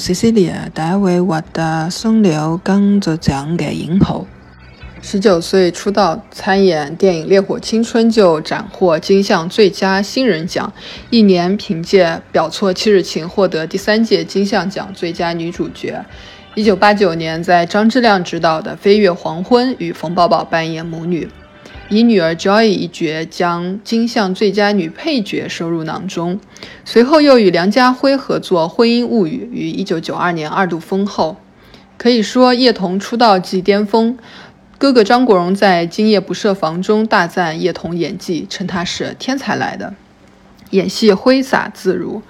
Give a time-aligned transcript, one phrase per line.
[0.00, 4.26] 塞西莉亚第一位获得松流钢作奖嘅影后。
[5.02, 10.72] 十九岁出道参演电影《烈火青春》就斩获金像最佳新人奖，
[11.10, 16.02] 一年凭借《表错七日情》获得第三届金像奖最佳女主角。
[16.54, 21.28] 一九八九年在张之亮执导的《飞越黄昏》与冯宝宝扮演母女，
[21.92, 26.38] 以女儿 Joy 一角将金像最佳女配角收入囊中。
[26.84, 31.36] 随后又与梁家辉合作《婚姻物语》，于一九九二年二度封后。
[31.98, 34.16] 可以说，叶童出道即巅峰。
[34.78, 39.92] 哥哥张国荣在《今夜不设防》中大赞叶童演技，称她是天才来的，
[40.70, 42.22] 演戏挥洒自如。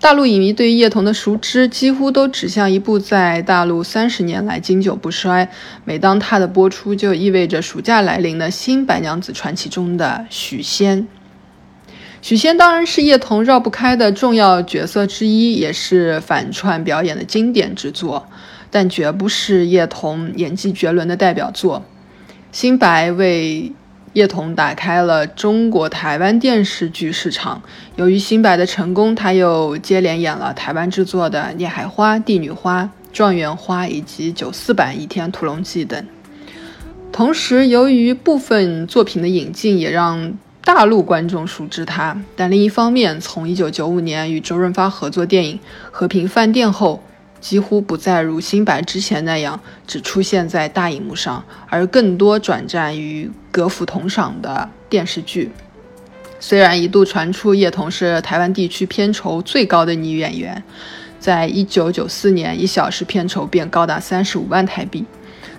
[0.00, 5.46] 大陆影迷对于叶童的熟知几乎都指向一部在大陆三十年来经久不衰，
[5.84, 11.06] 每当它的播出就意味着暑假来临的新《白娘子传奇》中的许仙。
[12.22, 18.26] 许仙当然是叶童绕不开的重要角色之一，也是反串表演的经典之作。
[18.70, 21.82] 但绝不是叶童演技绝伦的代表作，
[22.52, 23.72] 《新白》为
[24.14, 27.62] 叶童打开了中国台湾电视剧市场。
[27.94, 36.04] 由于《新白》的成功，他又接连演了台湾制作的《孽海花》《帝女花》《状元花》以及九四版《倚天屠龙记》等。
[37.12, 40.32] 同时，由于部分作品的引进，也让
[40.64, 42.20] 大陆观众熟知他。
[42.34, 45.56] 但另一方面，从1995年与周润发合作电影
[45.92, 47.02] 《和平饭店》后，
[47.40, 55.50] 几乎不再如新白之前那样只出现在大荧幕上，而更多转战于格府同赏的电视剧。
[56.38, 60.62] 虽然一度传出叶童是台湾地区片酬最高的女演员，
[61.18, 65.04] 在一九九四年一小时片酬便高达三十五万台币，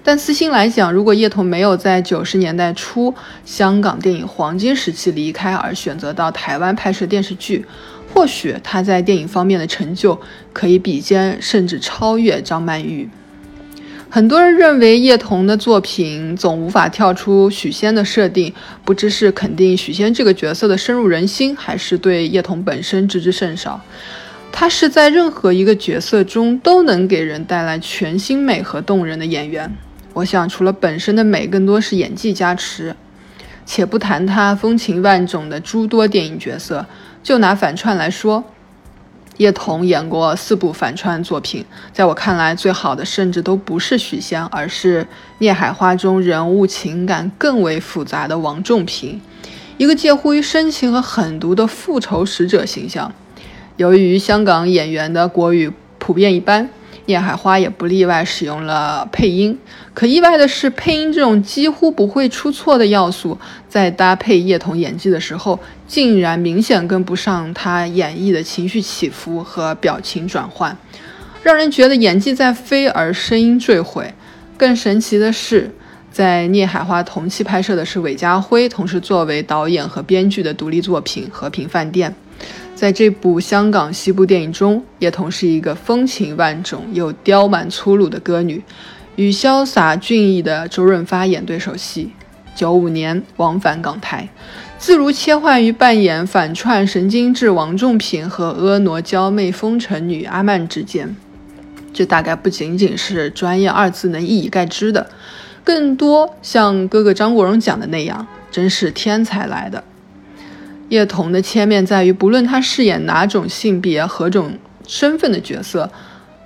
[0.04, 3.14] 但私心来讲，如果叶童没有在九十年代初
[3.46, 7.64] 香港电影黄金时期离开，而选择到台湾拍摄电视剧，
[8.12, 10.20] 或许她在电影方面的成就
[10.52, 13.08] 可以比肩甚至超越张曼玉。
[14.14, 23.80] 很多人认为叶童的作品总无法跳出许仙的设定，不知是肯定许仙这个角色的深入人心，还是对叶童本身知之甚少。
[24.52, 29.74] 他是在任何一个角色中都能给人带来全新美和动人的演员。
[30.12, 32.94] 我想，除了本身的美，更多是演技加持。
[33.66, 36.86] 且不谈他风情万种的诸多电影角色。
[37.24, 38.44] 就拿反串来说，
[39.42, 45.04] 叶童演过四部反串作品，在我看来，最好的甚至都不是许仙，而是
[45.40, 49.20] 《孽海花》中人物情感更为复杂的王仲平，
[49.78, 53.12] 一个介乎于深情和狠毒的复仇使者形象。
[53.78, 56.66] 由于香港演员的国语普遍一般。
[57.12, 59.60] 《聂海花》也不例外，使用了配音。
[59.94, 70.78] 可意外的是，配音这种几乎不会出错的要素，在搭配叶童演技的时候，竟然明显跟不上他演绎的情绪起伏和表情转换，
[71.44, 74.14] 让人觉得演技在飞，而声音坠毁。
[74.56, 75.70] 更神奇的是，
[76.14, 82.10] 在《聂海花》同期拍摄的是韦家辉，同时作为导演和编剧的独立作品《和平饭店》。
[82.82, 88.64] 在这部香港西部电影中，叶童是一个风情万种又刁蛮粗鲁的歌女，
[89.18, 92.10] 与潇洒俊逸的周润发演对手戏。
[92.56, 94.30] 九五年往返港台，
[94.80, 101.16] 自如切换于扮演反串神经质王仲平和婀娜娇媚风尘女阿曼之间。
[101.94, 105.12] 这大概不仅仅是“专业”二字能一以概之的，
[105.64, 109.84] 更多像哥哥张国荣讲的那样，真是天才来的。
[110.92, 115.90] 叶童的切面在于，不论他饰演哪种性别、何种身份的角色，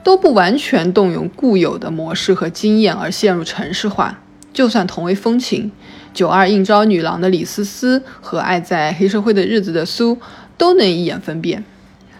[0.04, 4.22] 都不完全动用固有的模式和经验而陷入程式化。
[4.54, 5.72] 就算同为风情，
[6.14, 10.16] 九二应招女郎的李思思和爱在黑社会的日子的苏，
[10.60, 11.64] 都能一眼分辨。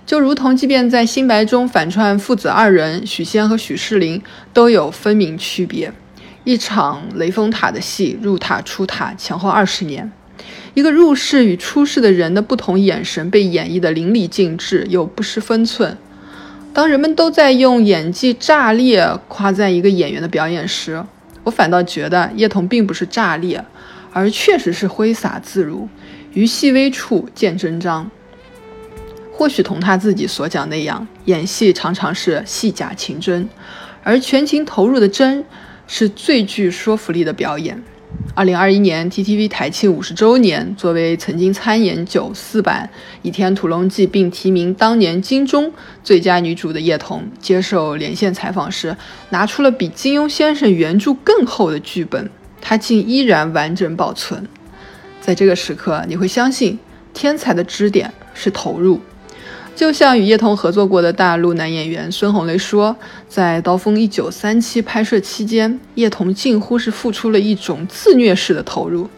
[0.08, 4.20] 就如同，即便在《新白》中反串父子二人许仙和许仕林，
[4.52, 5.94] 都有分明区别。
[6.44, 10.12] 一场雷峰塔的戏，入塔出塔前后二十年。
[10.76, 15.98] 一个入世与出世的人的不同眼神被演绎的淋漓尽致，又不失分寸。
[16.74, 21.02] 当人们都在用演技炸裂夸赞一个演员的表演时，
[21.46, 23.64] 我反倒觉得叶童并不是炸裂，
[24.12, 25.88] 而确实是挥洒自如，
[26.34, 28.12] 于细微处见真章。
[29.32, 33.48] 或许同他自己所讲那样，演戏常常是戏假情真，
[34.04, 35.46] 而全情投入的真，
[35.88, 37.82] 是最具说服力的表演。
[38.34, 42.90] 二零二一年 TTV 台庆五十周年，作为曾经参演九四版
[43.22, 45.72] 《倚天屠龙记》并提名当年金钟
[46.04, 48.96] 最佳女主的叶童，接受连线采访时，
[49.30, 52.30] 拿出了比金庸先生原著更厚的剧本，
[52.60, 54.46] 她竟依然完整保存。
[55.22, 56.78] 在这个时刻，你会相信
[57.14, 59.00] 天才的支点是投入。
[59.76, 62.96] 就像与叶童合作过的大陆男演员孙红雷说，
[63.28, 69.10] 在《刀锋一九三七》拍摄期间，叶童近乎是付出了一种自虐式的投入。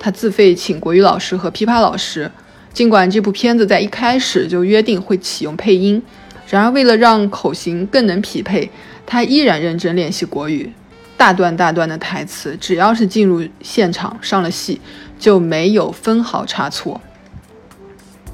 [0.00, 2.28] 他自费请国语老师和琵琶老师，
[2.72, 6.02] 尽管这部片子在一开始就约定会启用配音，
[6.48, 8.68] 然而为了让口型更能匹配，
[9.06, 10.72] 他依然认真练习国语。
[11.16, 14.80] 大段大段的台词，只要是进入现场上了戏，
[15.16, 17.00] 就没有分毫差错。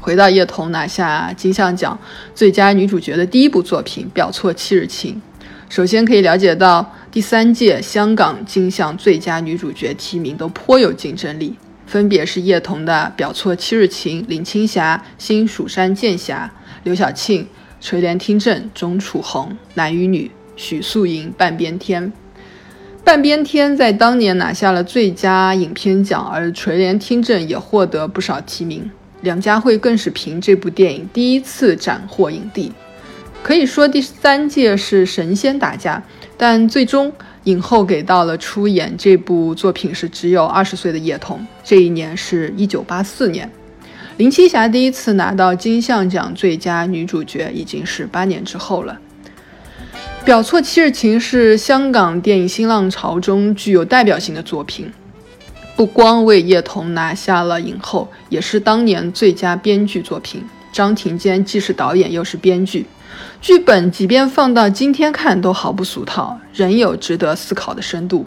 [0.09, 1.99] 回到叶童拿下金像奖
[2.35, 5.21] 最佳女主角的第一部作品《表错七日情》，
[5.69, 11.55] 首先可以了解到第三届香港金像最佳女主角提名都颇有竞争力，
[11.87, 16.51] 分别是叶童的《表错七日情》、林青霞《新蜀山剑侠》、
[16.85, 17.43] 刘晓庆
[17.79, 20.27] 《垂帘听政》、钟楚红《男与女》、
[20.57, 22.07] 许素莹《半边天》。
[23.05, 28.91] 半边天在当年拿下了最佳影片奖，而垂帘听政也获得不少提名。
[29.21, 32.73] 梁家辉更是凭这部电影第一次斩获影帝，
[33.43, 36.03] 可以说第三届是神仙打架，
[36.37, 37.13] 但最终
[37.45, 41.45] 影后给到了出演这部作品是只有二十岁的叶童。
[41.65, 43.51] 这一年是一九八四年，
[44.19, 48.99] 林青霞第一次拿到金像奖最佳女主角已经是八年之后了。
[50.25, 54.93] 《表错七日情》是香港电影新浪潮中具有代表性的作品。
[55.79, 60.43] 不光为叶童拿下了影后，也是当年最佳编剧作品。
[60.73, 62.85] 张庭坚既是导演又是编剧，
[63.41, 68.27] 剧本即便放到今天看都毫不俗套，仍有值得思考的深度。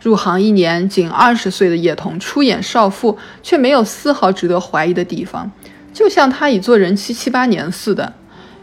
[0.00, 5.50] 入行一年，仅二十岁的叶童出演少妇，却没有丝毫值得怀疑的地方，
[5.92, 8.12] 就像她已做人妻七八年似的。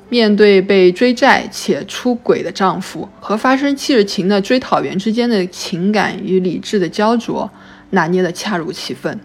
[0.07, 7.49] 面对被追债且出轨的丈夫和发生七日情的追讨员之间的情感与理智的焦灼。
[7.93, 9.19] 拿捏的恰如其分。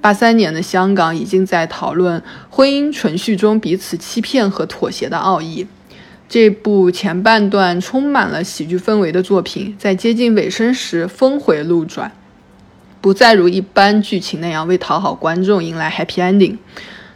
[0.00, 5.66] 八三年的香港已经在讨论婚姻存续中彼此欺骗和妥协的奥义。
[6.26, 12.12] 这部前半段充满了喜剧氛围的作品，在接近尾声时峰回路转，
[13.00, 16.56] 不再如一般剧情那样为讨好观众迎来 happy ending。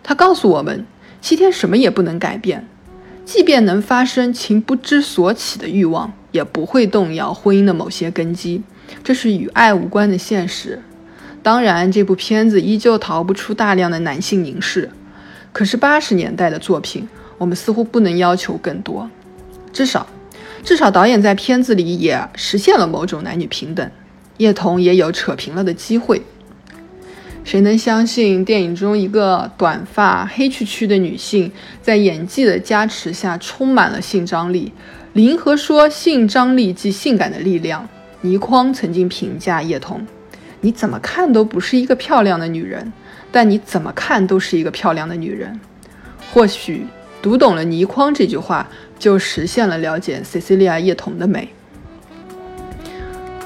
[0.02, 0.84] 他告诉我们，
[1.22, 2.66] 七天什么也不能改变，
[3.24, 8.62] 即便能发生情不知所起的欲望，也不会动摇婚姻的某些根基。
[9.02, 10.82] 这是与爱无关的现实。
[11.42, 14.90] 当然，这部片子依旧逃不出大量的男性凝视。
[15.52, 17.08] 可是八十年代的作品，
[17.38, 19.10] 我们似乎不能要求更多。
[19.72, 20.06] 至少，
[20.64, 23.90] 至少导演在片子里也实现了某种男女平等。
[24.38, 26.22] 叶童也有扯平了的机会。
[27.44, 31.52] 谁能相信电影中一个短发黑黢黢的女性，
[31.82, 34.72] 在演技的加持下充满了性张力？
[35.12, 37.86] 林和说：“性张力即性感的力量。”
[38.24, 40.00] 倪匡曾经评价叶童
[40.62, 42.90] ：“你怎么看都不是一个漂亮的女人，
[43.30, 45.60] 但你怎么看都是一个漂亮的女人。”
[46.32, 46.86] 或许
[47.20, 48.66] 读懂了倪匡这句话，
[48.98, 51.50] 就实现了了解 Cecilia 叶童的美。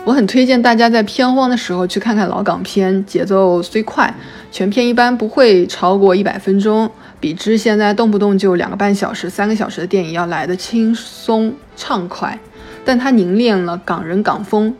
[0.05, 4.15] 我很推荐大家在片荒的时候去看看老港片，节奏虽快，
[4.53, 6.89] 全片一般不会超过一百分钟，
[7.19, 12.39] 比之现在动不动就两个半小时、三个小时的电影要来的轻松畅快。
[12.89, 14.75] 但它凝练了港人港风，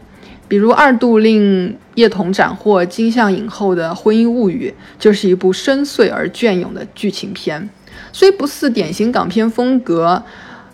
[0.49, 7.69] 比如二度令叶童斩获金像影后的《婚姻物语》，就是一部深邃而隽永的剧情片。
[8.11, 10.23] 虽不似典型港片风格，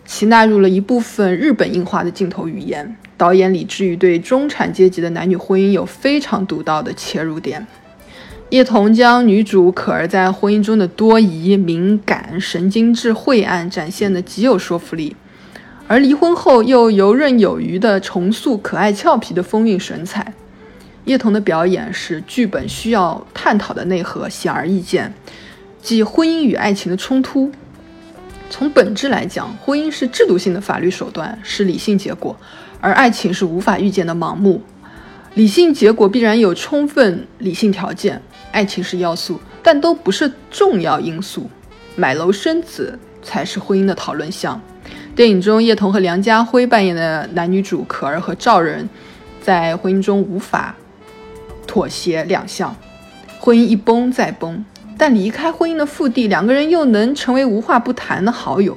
[0.06, 2.96] 其纳入了一部分日本硬化的镜头语言。
[3.16, 7.66] 导演李志宇对中产阶级的男女婚姻有非常独到的切入点。
[8.50, 15.16] 叶童将女主可儿在婚姻中的多疑、敏感、神经质、晦暗展现的极有说服力。
[15.86, 20.32] 而离婚后又游刃有余地重塑可爱俏皮的风韵神采，
[21.04, 25.12] 叶童的表演使剧本需要探讨的内核显而易见，
[25.82, 27.52] 即婚姻与爱情的冲突。
[28.48, 32.34] 从本质来讲，婚姻是制度性的法律手段，是理性结果，
[32.80, 34.62] 而爱情是无法预见的盲目。
[35.34, 38.22] 理性结果必然有充分理性条件，
[38.52, 41.50] 爱情是要素，但都不是重要因素。
[41.96, 44.60] 买楼生子才是婚姻的讨论项。
[45.14, 48.88] 电影中，叶童和梁家辉扮演的男女主可儿和赵仁，
[49.40, 50.74] 在婚姻中无法
[51.68, 52.74] 妥协两项，
[53.38, 54.64] 婚姻一崩再崩。
[54.98, 58.76] 但离开婚姻的腹地，两个人又能成为无话不谈的好友。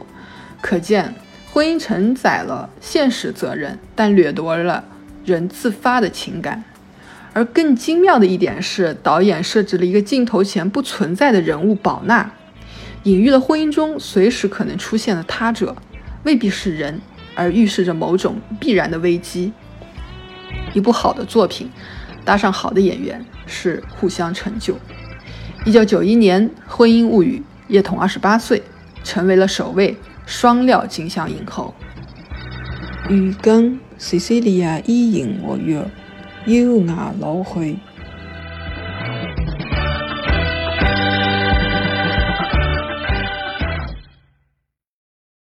[0.61, 1.15] 可见，
[1.51, 4.83] 婚姻承载了现实责任，但掠夺了
[5.25, 6.63] 人自发的情感。
[7.33, 12.29] 而更精妙的一点是，导演设置了一个镜头前不存在的人物宝娜，
[13.03, 15.75] 隐喻了婚姻中随时可能出现的他者。
[16.27, 16.99] 未必是人，
[17.35, 19.53] 而预示着某种必然的危机。
[20.73, 21.69] 一部好的作品，
[22.25, 24.77] 搭上好的演员，是互相成就。
[25.65, 27.41] 一九九一年，《婚姻物语》，
[27.71, 28.61] 叶童二十八岁，
[29.05, 31.73] 成为了首位双料金像影后。
[33.09, 35.89] 如今，西西利亚依然活跃，
[36.45, 37.77] 优雅老去。